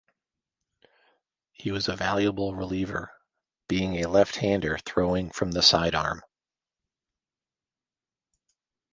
[1.51, 3.11] He was a valuable reliever,
[3.67, 6.23] being a left-hander throwing from the sidearm.